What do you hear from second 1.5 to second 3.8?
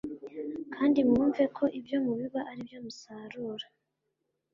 ko ibyo mubiba ari byo muzasarura